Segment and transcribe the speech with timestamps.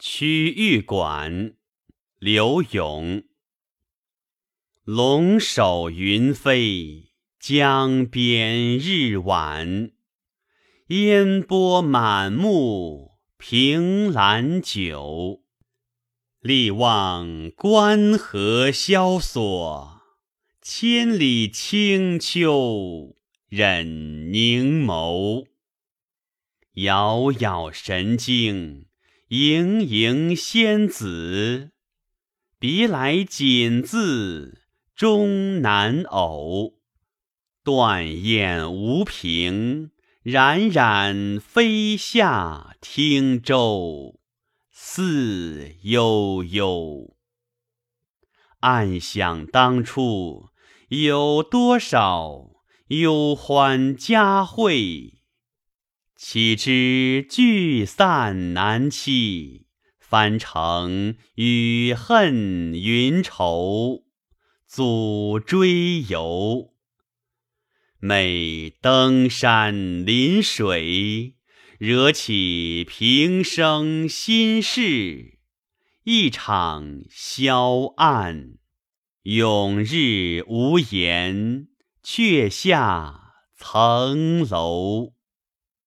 [0.00, 1.54] 曲玉馆，
[2.20, 3.24] 刘永。
[4.84, 9.90] 龙首云飞，江边日晚。
[10.86, 15.42] 烟波满目，凭栏酒。
[16.38, 20.00] 力望关河萧索，
[20.62, 23.16] 千里清秋
[23.48, 25.48] 忍凝眸。
[26.74, 28.87] 杳杳神经。
[29.28, 31.72] 盈盈仙子，
[32.58, 34.62] 别来锦字
[34.96, 36.78] 终难偶。
[37.62, 39.90] 断雁无凭，
[40.22, 44.18] 冉冉飞下汀洲，
[44.70, 47.14] 思悠悠。
[48.60, 50.48] 暗想当初
[50.88, 52.48] 有多少
[52.86, 55.17] 忧欢佳会。
[56.20, 59.68] 岂知聚散难期，
[60.00, 64.02] 翻成雨恨云愁，
[64.66, 66.74] 阻追游。
[68.00, 71.36] 每登山临水，
[71.78, 75.38] 惹起平生心事，
[76.02, 78.58] 一场消暗，
[79.22, 81.68] 永日无言，
[82.02, 85.12] 却下层楼。